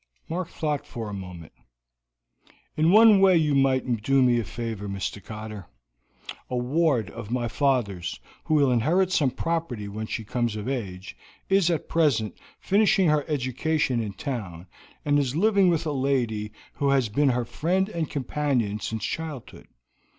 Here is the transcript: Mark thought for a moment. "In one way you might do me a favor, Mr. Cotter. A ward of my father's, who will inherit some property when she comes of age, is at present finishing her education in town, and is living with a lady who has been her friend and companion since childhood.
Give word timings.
Mark 0.27 0.49
thought 0.49 0.87
for 0.87 1.09
a 1.09 1.13
moment. 1.13 1.51
"In 2.75 2.91
one 2.91 3.19
way 3.21 3.37
you 3.37 3.53
might 3.53 4.01
do 4.01 4.23
me 4.23 4.39
a 4.39 4.43
favor, 4.43 4.89
Mr. 4.89 5.23
Cotter. 5.23 5.67
A 6.49 6.57
ward 6.57 7.11
of 7.11 7.29
my 7.29 7.47
father's, 7.47 8.19
who 8.45 8.55
will 8.55 8.71
inherit 8.71 9.11
some 9.11 9.29
property 9.29 9.87
when 9.87 10.07
she 10.07 10.23
comes 10.23 10.55
of 10.55 10.67
age, 10.67 11.15
is 11.49 11.69
at 11.69 11.87
present 11.87 12.35
finishing 12.59 13.09
her 13.09 13.25
education 13.29 14.01
in 14.01 14.13
town, 14.13 14.65
and 15.05 15.19
is 15.19 15.35
living 15.35 15.69
with 15.69 15.85
a 15.85 15.91
lady 15.91 16.51
who 16.73 16.89
has 16.89 17.07
been 17.07 17.29
her 17.29 17.45
friend 17.45 17.87
and 17.87 18.09
companion 18.09 18.79
since 18.79 19.05
childhood. 19.05 19.67